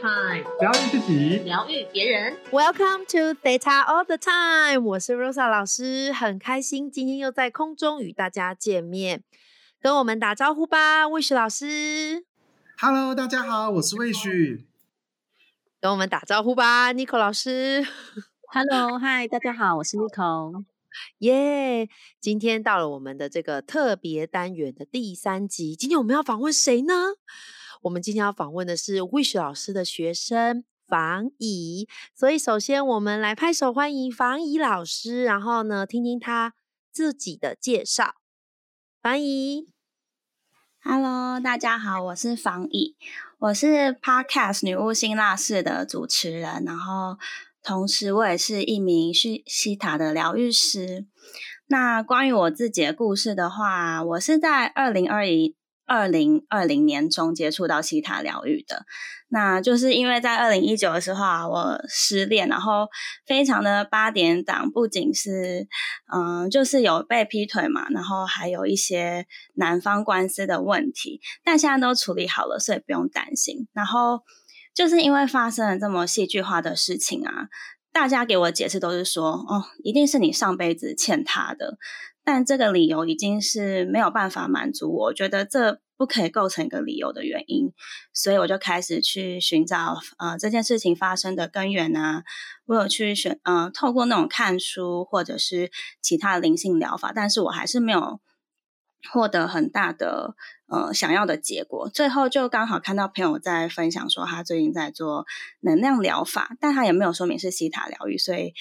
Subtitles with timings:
[0.00, 2.36] Time，疗愈自己，疗愈别人。
[2.52, 9.24] Welcome to Theta All the Time，我是 Rosa 老师，很开心今天又在空中与大家见面，
[9.80, 12.24] 跟我们打招呼吧，Wish 老师
[12.78, 14.68] ，Hello，大家好，我是魏旭。
[15.80, 17.84] 跟我们打招呼吧，Nico 老师
[18.52, 20.64] ，Hello，嗨，大家好，我是 Nico。
[21.18, 21.88] 耶
[22.20, 26.94] 今天到了我们的这个特别单元的第三集，今天我们要访问谁呢？
[27.82, 36.54] 我们今天要访问的是 Wish 老师的学生房怡，所以首先我们来拍手欢迎房怡老师，然后呢，听听他
[36.90, 38.16] 自己的介绍。
[39.00, 39.68] 房怡
[40.82, 42.96] ，Hello，大家好，我是房怡，
[43.38, 47.16] 我是 Podcast 女巫辛辣室的主持人，然后
[47.62, 51.06] 同时我也是一名西西塔的疗愈师。
[51.66, 55.54] 那关于我自己的故事的话，我是在二零二一。
[55.88, 58.84] 二零二零年中接触到西塔疗愈的，
[59.28, 62.88] 那就是因为在二零一九的时候啊，我失恋，然后
[63.26, 65.66] 非常的八点档，不仅是
[66.14, 73.66] 嗯，就是有被劈腿嘛，然后还有一些男方官司的问题，但现在都处理好了，所以不用担心。
[73.72, 74.20] 然后
[74.74, 77.48] 就是因为发生了这么戏剧化的事情啊，
[77.92, 81.78] 大家给我解释都是说，哦，一定是你上辈子欠他的。
[82.30, 87.72] 但这个理由已经是没有办法满足我，我觉得这不可以构成一个理由的原因，
[88.12, 92.24] 所以我就开始去寻找呃这件事情发生的根源啊。
[92.66, 95.70] 我有去选呃透过那种看书或者是
[96.02, 98.20] 其他灵性疗法，但是我还是没有
[99.10, 100.34] 获得很大的
[100.66, 101.88] 呃想要的结果。
[101.88, 105.24] 最后就刚好看到朋友在分享说他最近在做
[105.60, 108.52] 能量疗法，但他也没有说明是西塔疗愈，所以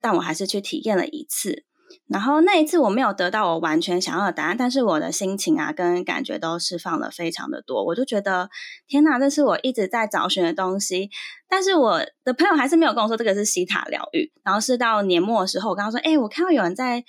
[0.00, 1.64] 但我还是去体验了一次。
[2.08, 8.50] 然后那一次我没有得到我完全想要的答案，但是我的心情啊跟感觉都释放了非常的多，我就觉得
[8.86, 11.10] 天哪，这是我一直在找寻的东西。
[11.48, 14.30] 但是我的朋友还是没有跟我说这个是西塔疗愈。
[14.44, 17.04] 然后是到年末的时候，我跟他说：“哎，我看到有人在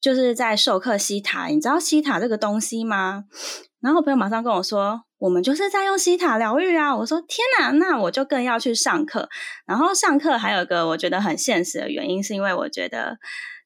[0.00, 3.24] 就是在授课西塔，你知道西塔这个东西吗？”
[3.80, 9.28] 然后我朋友马上跟我说：“我们就是在用西塔疗愈啊！”我说：“天哪，那我就更要去上课。”
[9.66, 13.18] 然后上课还有一个我觉得很现实的原因，是因为我觉得。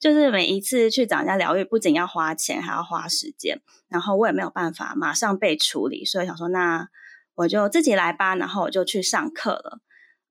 [0.05, 6.91] 就是每一次去找人家疗愈，不仅要花钱，还要花时间，然后我也没有办法马上被处理，所以想说，那
[7.37, 8.35] 我就自己来吧。
[8.35, 9.81] 然后我就去上课了，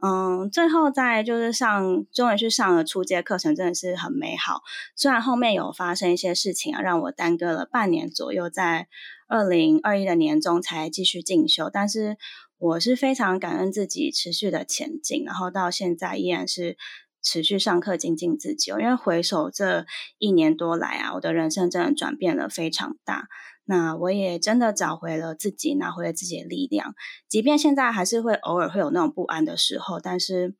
[0.06, 4.62] 嗯，最后在就是上，终于去上了初阶课程，真的是很美好。
[4.96, 8.88] 虽然后面有发生一些事情啊，让我耽搁了半年左右，在
[9.28, 12.18] 二零二一的年中才继续进修，但是
[12.60, 16.78] 我是非常感恩自己持续的前进，然后到现在依然是。
[17.24, 19.86] 持续上课精进自己，哦因为回首这
[20.20, 23.28] 一年多来啊，我的人生真的转变了非常大。
[23.66, 26.96] 那我也真的找回了自己，拿回了自己的力量。
[27.30, 30.54] 即便现在还是会偶尔会有那种不安的时候，但是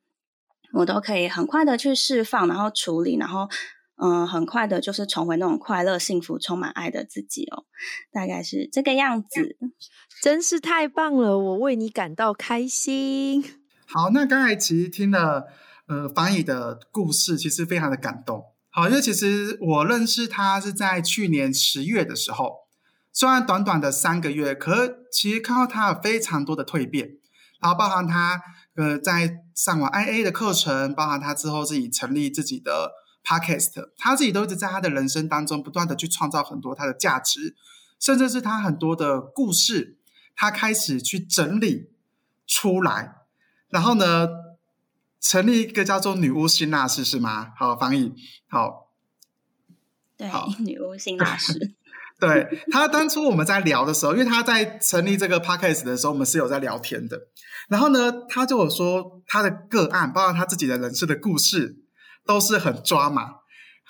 [0.72, 3.46] 我都可以很快的去释放，然后处理，然后
[3.96, 7.66] 嗯、呃，很快的就是重回那种快乐、幸福、充满爱的自己哦。
[8.10, 9.58] 大概是这个样子，
[10.22, 13.44] 真是太棒了，我为你感到开心。
[13.84, 15.48] 好，那刚才其实听了。
[15.86, 18.42] 呃，房乙的故事其实非常的感动。
[18.70, 22.66] 好，因为其实我认识他是在去年十月的时候，
[23.12, 27.18] 虽然短短的三个月，可其实看到他有非常多的蜕变，
[27.60, 28.40] 然后包含他
[28.76, 37.54] 呃在上完 IA 的课程，包含他之后自己成立自己的 Podcast，他自己都一直在他的人生当中不断的去创造很多他的价值，
[38.00, 39.98] 甚至是他很多的故事，
[40.34, 41.90] 他开始去整理
[42.46, 43.16] 出来，
[43.68, 44.43] 然后呢？
[45.24, 47.52] 成立一个叫做女巫辛辣室是吗？
[47.56, 48.12] 好，翻译
[48.46, 48.90] 好。
[50.18, 50.30] 对，
[50.60, 51.74] 女巫辛辣室。
[52.20, 57.28] 对他当初我们在聊的时候，因为他在成立这个 podcast 的时候，我们是有在聊天的。
[57.68, 61.78] 然后呢，他就有说他的个案，包括他自己的人生的故事，
[62.26, 63.30] 都是很抓马。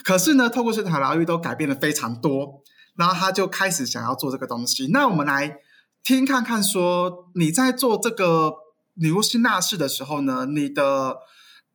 [0.04, 2.62] 可是呢，透过这塔疗愈都改变了非常多。
[2.94, 4.86] 然后他就开始想要做这个东西。
[4.92, 5.56] 那我们来
[6.04, 8.63] 听看看，说你在做这个。
[8.94, 11.18] 你入新纳市的时候呢，你的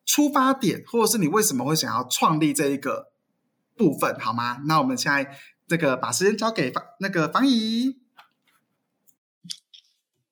[0.05, 3.11] 出发点，或者是你为什么会想要创立这一个
[3.75, 4.61] 部分，好吗？
[4.65, 5.37] 那我们现在
[5.67, 7.99] 这个把时间交给方那个方怡，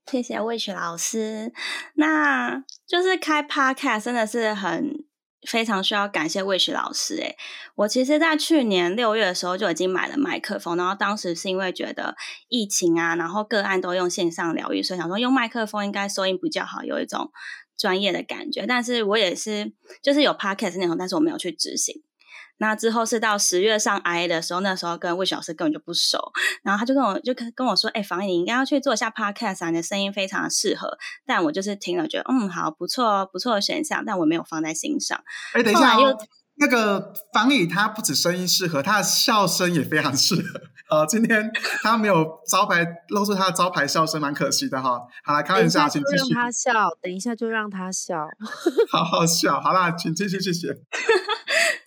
[0.05, 1.53] 谢谢魏雪老师。
[1.95, 5.05] 那就是开 podcast 真的是很
[5.47, 7.37] 非常需要感谢魏雪老师诶，
[7.75, 12.17] 我其实，在去年六月的时候就已经买了麦克风，然后当时是因为觉得
[12.49, 17.31] 疫情啊，然后个案都用线上疗愈，所以想说用麦克风应该收音比较好，有一种
[17.77, 18.65] 专业的感觉。
[18.67, 19.71] 但是我也是
[20.03, 22.03] 就是有 podcast 内容，但是我没有去执行。
[22.59, 26.31] 那之后是到十月上 IA 的时候，那时候跟魏老师根本就不熟，
[26.63, 35.21] 然后他就跟我就跟跟我说：“哎，房你应该要去做一下 podcast 啊，你的声音非常的适合。”但我就是听了觉得嗯好不错哦不错的选项，但我没有放在心上。
[35.53, 36.17] 哎，等一下哦。
[36.59, 40.59] 那个房宇他不止声音适合，他的笑声也非常适合。
[40.89, 41.51] 呃，今天
[41.83, 44.99] 他没有招牌露出他的招牌笑声，蛮可惜的哈。
[45.23, 46.33] 好了，开玩笑，请继续。
[46.33, 48.27] 让他笑，等一下就让他笑。
[48.91, 50.69] 好好笑，好啦，请继续，谢谢。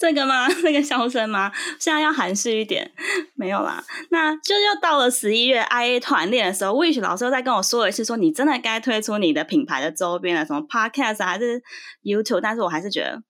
[0.00, 0.48] 这个吗？
[0.64, 1.52] 那个笑声吗？
[1.78, 2.90] 现在要含蓄一点，
[3.34, 3.84] 没有啦。
[4.10, 11.62] 那就又到了十一月 IA 团练的时候，Wish 老师又再跟我说一次，说你真的该推出你的品牌的周边了，什么 Podcast 还是
[12.02, 12.40] YouTube？
[12.40, 13.22] 但是我还是觉得。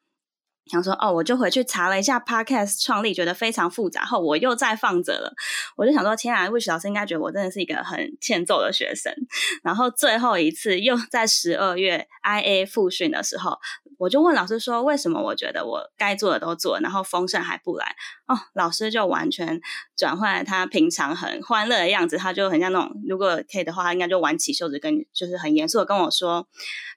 [0.70, 5.34] 想说哦，我就回去查了一下 Podcast 创立，觉得非常复杂，后我又再放着了。
[5.76, 9.12] 我就想说，天啊，Wish 老师应该觉得我真的是一个很欠揍的学生。
[9.64, 13.58] 然后最后一次又在十二月 IA 复训的时候，
[14.00, 17.94] 我就问老师说，为什么我觉得我该做的都做，然后丰盛还不来？
[18.26, 19.61] 哦，老师就完全
[19.94, 26.49] 转换了他平常很欢乐的样子，他就很像那种，如果可以的话，他应该就挽起袖子，跟就是很严肃的跟我说。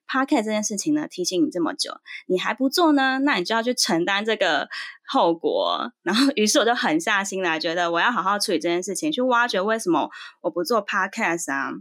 [0.08, 1.92] Podcast 这件事情呢，提醒你这么久，
[2.28, 4.70] 你还不做呢，那你就要去承担这个
[5.06, 5.92] 后果。
[6.04, 10.10] 然后，于是我就狠下心来，觉得我要好好处理这件事情，去挖掘为什么
[10.40, 11.72] 我不做 Podcast 啊。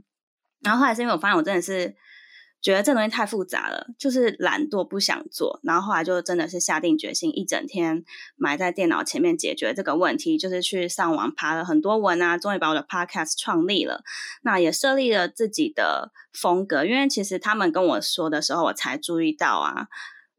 [0.62, 1.94] 然后后来是因为我发现我真的是。
[2.62, 8.04] 觉得这东西太复杂了，就是懒惰不想做，然后后来就真的是下定决心，一整天
[8.36, 14.04] 埋在电脑前面解决这个问题，就是去上网爬了很多文啊，终于把我的 podcast 创立了，
[14.42, 19.88] 那也设立了自己的风格，因为其实他们跟我说的时候，我才注意到啊。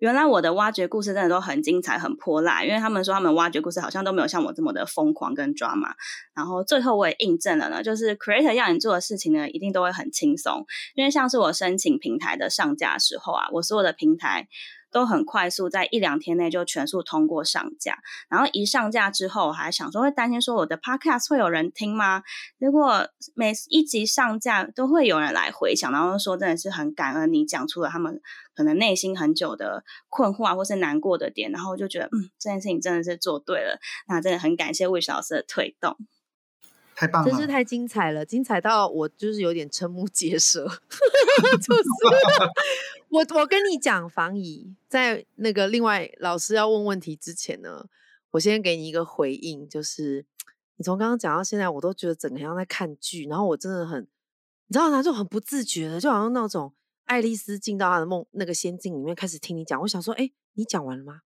[0.04, 5.96] 原来我的挖掘故事真的都很精彩、很泼辣，因为他们说他们挖掘故事好像都没有像我这么的疯狂跟抓马。
[6.36, 10.66] 然后最后我也印证了呢，就是 creator 要你做的事情呢，一定都会很轻松，
[10.96, 14.50] 因为像是我申请平台的上架时候啊，我所有的平台。
[14.94, 17.98] 都很快速，在一两天内就全速通过上架。
[18.30, 22.24] 然后一上架之后，我还想说会担心说我的 podcast 会有人听吗？
[22.60, 28.22] 结果每一集上架都会有人来回想，然后说真的是很感恩你讲出了他们
[28.56, 31.52] 可能内心很久的困惑啊，或是难过的点。
[31.52, 33.80] 然后就觉得，嗯，这件事情真的是做对了。
[34.08, 35.98] 那真的很感谢魏老师的推动。
[36.96, 37.30] 太棒了！
[37.30, 40.66] 真是太精彩了，精彩到我就是有点瞠目结舌。
[41.62, 41.90] 就是
[43.10, 47.86] 我，我跟你讲，房姨在那个另外老师要问问题之前呢，
[48.32, 50.26] 我先给你一个回应，就是
[50.78, 54.02] 你从刚刚讲到现在，我都觉得整个像在看剧，然后我真的很，
[54.68, 55.02] 你知道吗？
[55.04, 56.74] 就很不自觉的，就好像那种
[57.06, 59.80] 爱丽丝进到她的梦那个仙境里面，开始听你讲。
[59.82, 61.22] 我想说，哎，你讲完了吗？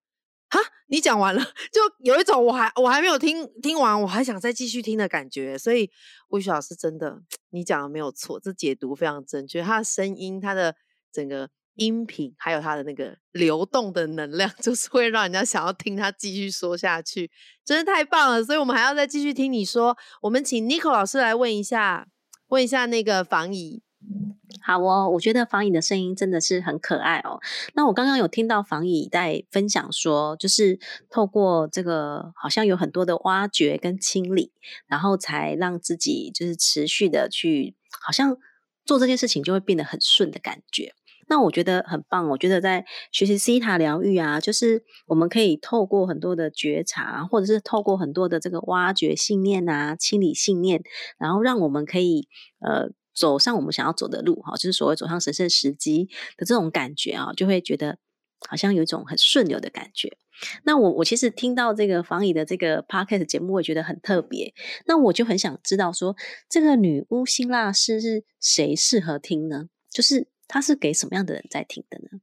[0.50, 5.58] 哈，你讲完了，就有一种我还我还没有听听完，我还想再继续听的感觉。
[5.58, 5.90] 所以
[6.30, 9.62] 魏雪老师真的，你讲的没有错，这解读非常正确。
[9.62, 10.76] 他的声音，他的
[11.12, 17.30] 整个音频，还有他的那个流动的能量， 就是会让人家想要听他继续说下去，
[17.66, 18.44] 真是太棒了。
[18.44, 19.98] 所以我们还要再继续听你说。
[20.22, 22.08] 我们请 Nico 老师来问一下，
[22.48, 23.84] 问一下那个房姨。
[24.62, 27.40] 好哦，我觉得房乙的声音真的是很可爱哦。
[27.74, 30.80] 那我刚刚有听到房乙在分享说，就是
[31.10, 34.52] 透过这个，好像有很多的挖掘跟清理，
[34.88, 38.38] 然后才让自己就是持续的去，好像
[38.86, 40.94] 做这件事情就会变得很顺的感觉。
[41.28, 42.30] 那我觉得很棒。
[42.30, 50.84] 我觉得在学习西塔疗愈啊，就是我们可以透过很多的觉察，或者是透过很多的这个挖掘信念啊，清理信念，
[51.18, 52.28] 然后让我们可以
[52.60, 52.92] 呃。
[53.18, 56.08] 走上我们想要走的路，哈，就是所谓走上神圣时机
[56.38, 57.98] 的这种感觉啊，就会觉得
[58.48, 60.18] 好像有一种很顺流的感觉。
[60.64, 64.54] 那我我其实听到这个房乙的这个 podcast 节目，我觉得很特别。
[64.86, 66.16] 那我就很想知道说，
[66.48, 69.70] 这个女巫辛辣诗是谁适合听呢？
[69.90, 72.20] 就是它是给什么样的人在听的呢？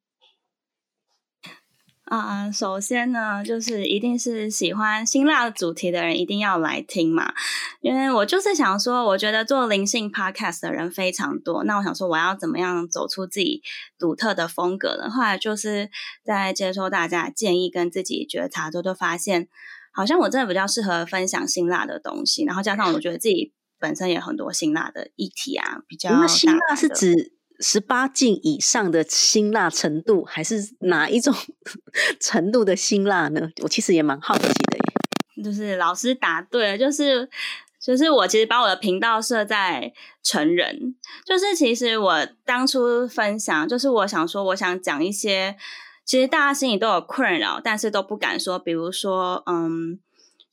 [2.05, 7.33] 啊，首先呢，就是一定是喜欢辛辣主题的人一定要来听嘛，
[7.81, 13.63] 因为我就是想说，我觉得做灵性 podcast 的人非常多，那我想说，我要怎么样走出自己
[13.99, 15.09] 独特的风格呢？
[15.11, 15.91] 后来就是
[16.23, 19.49] 在接受大家建议跟自己觉察之后，就发现
[19.91, 27.34] 好像我真的比较适合分享辛辣的东西，然后加上我觉得自己本身也很多辛辣的议题啊，比较那辛辣是指。
[27.65, 31.35] 十八禁以上的辛辣程度，还是哪一种
[32.21, 33.49] 程度的辛辣呢？
[33.63, 35.43] 我其实也蛮好奇的。
[35.43, 37.27] 就是老师答对了，就是
[37.83, 39.91] 就是我其实把我的频道设在
[40.23, 40.95] 成人，
[41.25, 45.57] 就是其实我当初分享，就是我想说，我想讲一些
[46.05, 50.01] 其实大家心里都有困扰，但是都不敢说，比如说，嗯。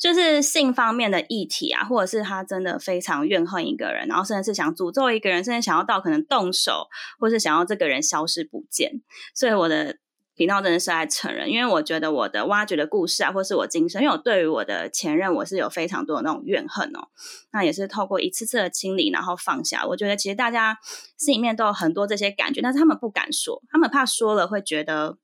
[0.01, 6.87] 就是性方面的议题啊，或者是他真的非常怨恨一个人，然后甚至是想诅咒一个人，甚至想要到可能动手，
[7.19, 9.03] 或是想要这个人消失不见。
[9.35, 9.97] 所以我的
[10.33, 17.09] 频道真的是在承认，因为我觉得我的挖掘的故事啊，或是我今生，因为我对于我的前任，我是有非常多的那种怨恨哦。
[17.51, 19.85] 那也是透过一次次的清理，然后放下。
[19.85, 20.79] 我觉得其实大家
[21.15, 25.19] 心里面都有很多这些感觉，但是他们不敢说，他们怕说了会觉得，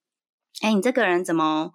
[0.61, 1.71] 哎，你这个人怎么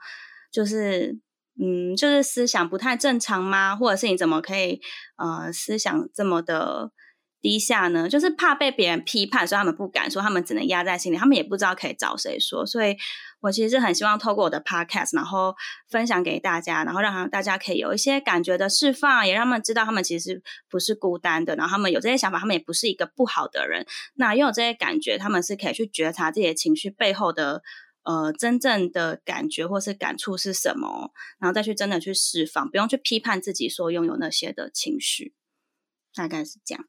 [0.53, 1.19] 就是，
[1.61, 3.75] 嗯，就是思想不太正常吗？
[3.75, 4.81] 或者是你怎么可以
[5.17, 6.93] 呃思想这么的？
[7.43, 12.65] 低下呢，就是怕被别人批判，所以他们不敢说，他们只能压在心里，他们也不知道可以找谁说。
[12.65, 12.97] 所以
[13.41, 15.53] 我其实是很希望透过我的 podcast，然后
[15.91, 20.41] 分享给大家，然后让大家可以有一些感觉的释放，也让他们知道他们其实
[20.71, 23.85] 不是孤单的，然后他们有这些想法，他们也不是一个不好的人。
[24.15, 27.63] 那拥有这些感觉，他们是可以去觉察自己的情绪背后的
[28.03, 35.35] 呃真正的感觉或是感触是什么，然后再去真的去释放，不用去批判自己所拥有那些的情绪，
[36.15, 36.87] 大概是这样。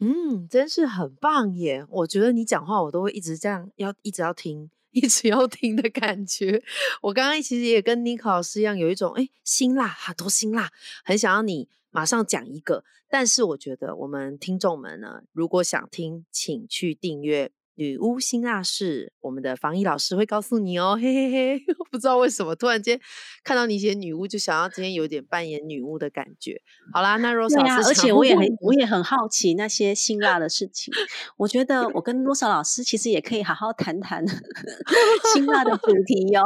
[0.00, 1.86] 嗯，真是很棒耶！
[1.88, 6.62] 我觉得你讲话，我都会一直这样，要一直要听， 一直要听的感觉。
[7.00, 10.70] 我刚刚其实也跟妮可老师一样，有一种哎，辛辣，好多辛辣，
[11.04, 12.84] 很想要你马上讲一个。
[13.08, 17.52] 但是我觉得我们听众们呢，如果想听，请去订阅。
[17.76, 23.00] 女巫辛辣事，我们的防疫老师会告诉你哦，嘿嘿嘿， 不知道为什么突然间
[23.42, 26.60] 看到你写女巫，就想要今天有点扮演女巫的感觉。
[26.92, 30.94] 好啦，那 Rose 老师，而且我也很我也很好奇那些辛辣的事情。
[31.36, 34.24] 我觉得我跟 Rose 老师其实也可以好好谈谈
[35.34, 36.44] 辛辣的主题哟。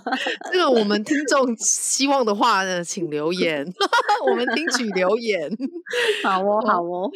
[0.50, 3.70] 这个我们听众希望的话呢，请留言，
[4.26, 5.50] 我们听取留言。
[6.24, 7.10] 好哦，好哦，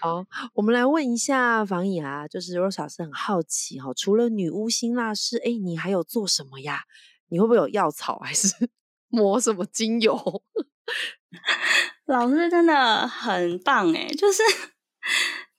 [0.00, 3.03] 好，我们来问一下防疫啊，就是 Rose 老师。
[3.04, 6.82] 很好奇哈，除了女巫辛辣师，哎，你还有做什么呀？
[7.28, 8.48] 你会不会有药草，还是
[9.08, 10.42] 抹什么精油？
[12.06, 14.42] 老师真的很棒哎，就是。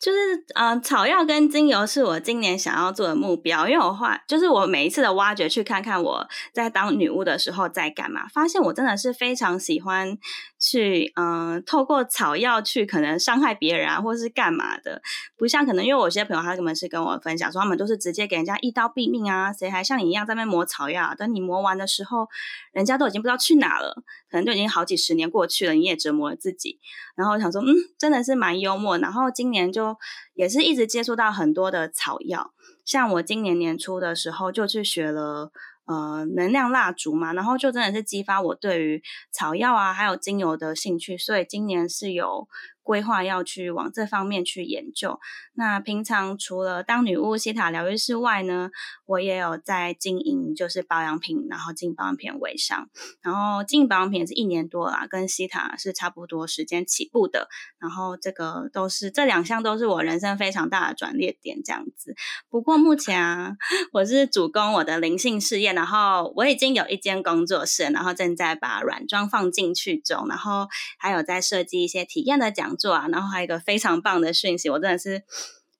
[0.05, 10.15] 就是，嗯，草药跟精油是我今年想要做的目标，因为我画，就是我每一次的挖掘，去看看我在当女巫的时候在干嘛，发现我真的是非常喜欢
[10.59, 15.01] 去，嗯，透过草药去可能伤害别人啊，或是干嘛的，
[15.35, 22.27] 不像可能因为有些朋友他根本是跟我分享说，他们都是直接给人家一刀毙命啊，谁还像你一样在那磨草药，等你磨完的时候，
[22.73, 26.79] 人家都已经不知道去哪了，可能就已经好几十年过去了，你也折磨了自己，
[27.15, 29.94] 然后想说，嗯，真的是蛮幽默，然后今年就。
[30.33, 32.51] 也是一直接触到很多的草药，
[32.85, 35.51] 像我今年年初的时候就去学了
[35.85, 42.47] 呃能量蜡烛嘛，然后就真的是激发我对于草药啊还有精油的兴趣，所以今年是有。
[42.85, 45.19] 规划要去往这方面去研究。
[45.55, 48.69] 那平常除了当女巫西塔疗愈师外呢，
[49.07, 52.87] 我也有在经营，就是保养品，然后进保养品微商。
[53.23, 57.47] 然后经营保养品是一年多啦，跟西塔是差不多时间起步的。
[57.79, 62.13] 然后这个都是这两项都是我人生非常大的转捩点，这样子。
[62.49, 63.53] 不过目前啊，
[63.93, 70.67] 我是主攻我的灵性事业，然后我已经有一间工作室，然后正在把软装放进去中，然后
[70.99, 72.74] 还有在设计一些体验的讲。
[72.75, 75.23] 做啊，然后还有一个非常棒的讯息，我真的是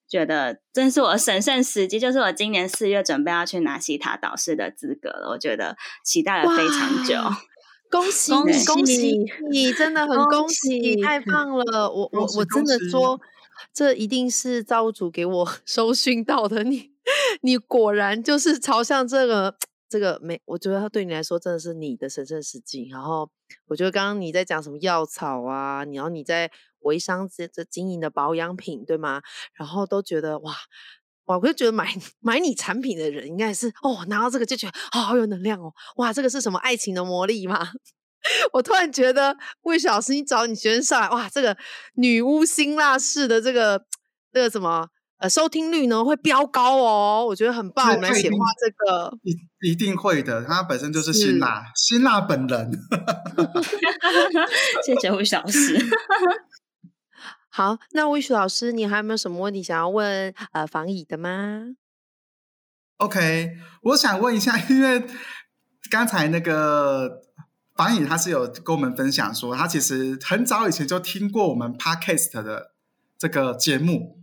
[0.08, 5.30] 觉得，真是我神圣时机，就是我今年四月准备要去拿西塔导师的资格了。
[5.30, 7.16] 我觉得期待了非常久，
[7.90, 11.90] 恭喜你，恭喜你，真的很恭喜你，太棒了！
[11.90, 13.20] 我我我真的说，
[13.74, 16.64] 这一定是造物主给我 收讯到的。
[16.64, 16.92] 你
[17.42, 19.56] 你果然就是朝向这个。
[19.88, 22.90] 这个没，我觉得它对你来说真的是你的神圣时机。
[22.92, 23.30] 然后
[23.68, 26.52] 我觉得刚刚你在讲什么药草啊，然后你在
[26.86, 29.22] 微商这这经营的保养品，对吗？
[29.54, 30.56] 然后都觉得哇
[31.26, 37.68] 哇，我就觉得买 买你产品的人应该是哦，拿到这个就觉得哦，好有能量哦，哇，这个是什么爱情的魔力吗？
[38.54, 41.58] 我突然觉得魏小师，你找你学生上来，哇，这个
[41.96, 43.86] 女巫辛辣式的这个
[44.32, 44.88] 这个什么？
[45.18, 47.90] 呃，收听率呢会飙高哦，我觉得很棒。
[47.96, 50.44] 我们来显化这个，一一定会的。
[50.44, 52.70] 他本身就是辛辣，辛辣本人。
[54.86, 55.74] 谢谢魏小师。
[57.56, 61.68] 好，那魏老师，你还有没有什么问题想要问呃防乙的吗
[62.98, 65.02] ？OK，我想问一下，因为
[65.90, 67.22] 刚才那个
[67.74, 72.74] 防乙他是有跟我们分享说，他其实很早以前就听过我们 Podcast 的
[73.18, 74.20] 这个节目。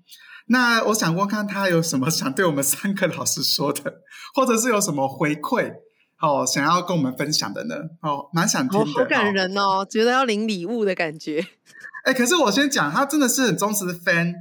[0.48, 4.02] 那我想问看他有什么想对我们三个老师说的，
[4.34, 5.72] 或者是有什么回馈
[6.22, 7.74] 哦，想要跟我们分享的呢？
[8.00, 11.44] 哦，蛮想听的，好感人哦，觉得要领礼物的感觉。
[12.04, 14.32] 哎，可是我先讲，他真的是很忠实的 fan，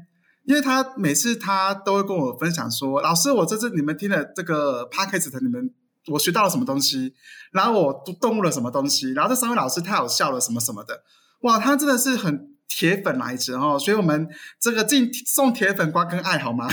[0.45, 5.69] 因为他每次他都会跟我分享说，老师，我这次你们听了这个 podcast，你们
[6.11, 7.13] 我学到了什么东西，
[7.51, 11.01] 然后我动物了什么东西，然后这三位老师太好笑了，什么什么的，
[11.41, 12.49] 哇，他真的是很。
[12.73, 16.69] 铁粉来着哦，所以我们这个进送铁粉瓜跟爱好吗？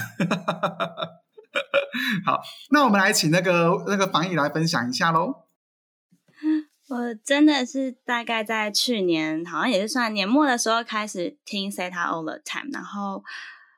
[2.26, 2.40] 好，
[2.70, 5.46] 那我们来请那个那个防疫来分享一下喽。
[6.88, 13.22] 我真的是大概在去年，好像也是算年末的时候开始听 Set All the Time，然后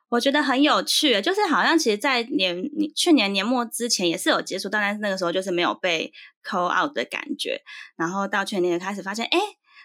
[0.09, 2.63] 我觉得很有趣，就是好像其实，在年
[2.95, 6.13] 去年年末之前也是有接触，但是那个时候就是没有被
[6.43, 7.61] call out 的感觉，
[7.95, 9.39] 然后到去年开始发现，哎。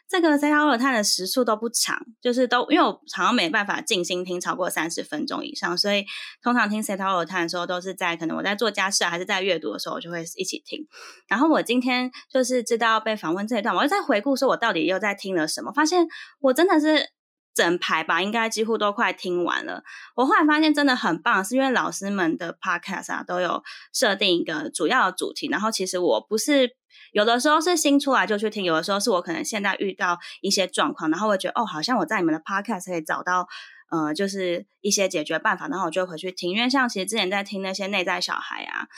[0.09, 6.05] 这个 C 塔罗探的时速都不长，就是都因为我好像没办法静心听超过三十分钟以上，所以
[6.41, 10.87] 通常听 C 塔罗探的时候都是在可能我在做家事还是在阅读的时候，我就会一起听。
[11.27, 16.07] 然后我今天就是知道被访问这一段，我就在回顾说我到底又在听了什么，发现
[16.39, 17.11] 我真的是
[17.53, 19.83] 整排吧，应该几乎都快听完了。
[20.15, 26.77] 我后来发现真的很棒，是因为老师们的 Podcast 啊都有设定一个主要的主题，然后其实我不是。
[27.13, 33.47] 有的时候是新出来就去听，有的时候是我可能现在遇到一些状况，然后我觉得哦，好像我在你们的 podcast 可以找到
[33.91, 36.51] 呃，就是一些解决办法，然后我就回去听。
[36.51, 38.89] 因为像其实之前在听那些内在小孩啊，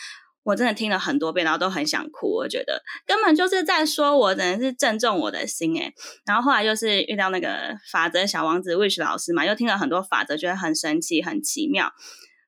[0.45, 2.29] 我真的听了很多遍，然后都很想哭。
[2.29, 5.93] 我觉得根本就是在说我，真的是正中我的心诶
[6.25, 11.93] 然后后来就是遇到那个法则小王子 Wish 老师嘛，又听了很多法则，觉得很神奇、很奇妙。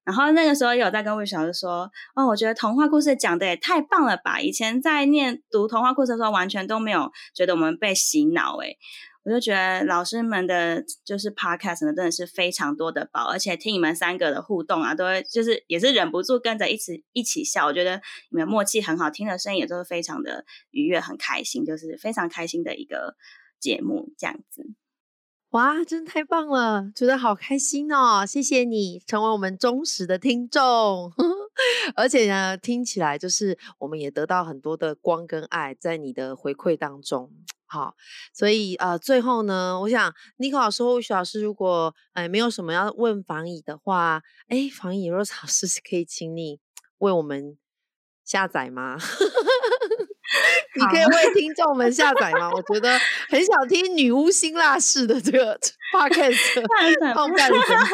[0.05, 4.41] 然后那个时候有在跟魏小师说，哦，我觉得童话故事讲的也太棒了吧！
[4.41, 8.79] 以前在念读童话故事的时候，完全都没有觉得我们被洗脑诶
[9.23, 17.67] 我就觉得老师们的就是 podcast 呢，真的是非常多的宝，而且听你们三个的互动啊，都会就是也是忍不住跟着一起一起笑。
[17.67, 23.15] 我觉得你们默契很好，听的声音也都是非常的愉悦，很开心，就是非常开心的一个
[23.61, 24.65] 节目这样子。
[25.51, 28.25] 哇，真的太棒了，觉得好开心哦！
[28.25, 31.13] 谢谢你成为我们忠实的听众，
[31.97, 37.33] 而且呢，听起来就是我们也得到很多的光跟爱在你的回馈当中。
[37.67, 37.97] 好，
[38.33, 46.61] 所以呃，最后呢，我想尼克老师或许老师如果哎没有什么要问防乙的话，哎，防乙若老师可以请你
[46.99, 47.59] 为我们
[48.25, 48.97] 下载吗？
[50.77, 52.49] 你可以为听众们下载吗？
[52.53, 52.97] 我觉得
[53.29, 55.59] 很想听女巫辛辣式的这个
[55.93, 57.89] podcast 放干分享。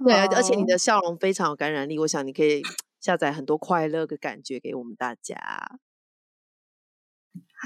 [0.06, 2.62] 对，而且你的笑容非常有感染力，我想你可以
[3.00, 5.36] 下载很多快乐的感觉给我们大家。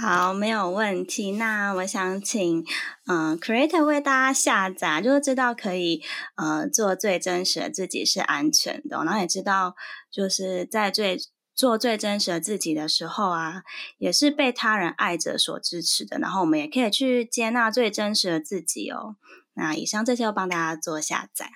[0.03, 1.33] 好，没有问题。
[1.33, 2.64] 那我想请
[3.07, 6.03] 嗯，Creator 为大家下载，就是知道可以
[6.37, 9.77] 呃做最真实的自己是安全的，然后也知道
[10.11, 11.16] 就是在最。
[11.57, 13.64] 做最真实的自己的时候啊，
[13.97, 16.19] 也是被他人爱着所支持的。
[16.19, 19.16] 然后我们也可以去接纳最真实的自己哦。
[19.55, 21.51] 那以上这些，我帮大家做下载。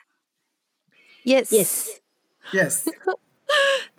[1.25, 2.91] Yes，Yes，Yes。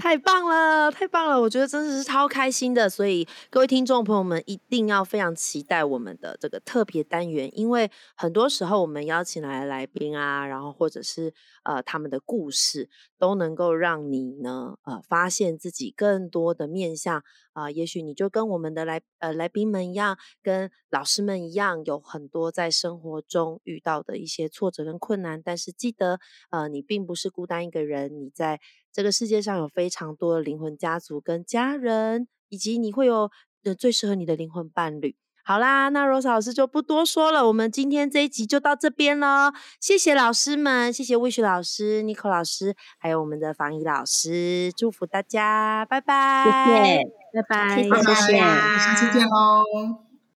[0.01, 1.39] 太棒了，太棒了！
[1.39, 2.89] 我觉得真的是超开心的。
[2.89, 17.69] 所以各位听众朋友们，一定要非常期待我们的这个特别单元，因为很多时候我们邀请来的来宾啊，然后或者是呃他们的故事，都能够让你呢呃发现自己更多的面相啊。
[17.69, 28.59] 也许你就跟我们的来呃来宾们一样，跟老师们一样，有很多在生活中遇到的一些挫折跟困难，但是记得呃你并不是孤单一个人，你在。
[28.93, 33.29] 这个世界上有非常多的灵魂家族跟家人，以及你会有
[33.63, 35.15] 呃最适合你的灵魂伴侣。
[35.43, 39.51] 好啦，那 Rose 老师就不多说了，我们今天这一集就到这边了。
[39.79, 50.10] 谢谢老师们，谢谢 Wish 老师、Nico 老师，还有我们的防疫老师，祝福大家，拜拜，谢谢，拜拜，谢谢，下次见喽。